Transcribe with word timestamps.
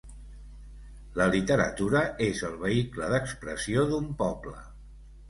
La 1.19 1.27
literatura 1.35 2.01
és 2.29 2.41
el 2.47 2.55
vehicle 2.63 3.11
d'expressió 3.13 3.85
d'un 3.93 4.09
poble. 4.23 4.57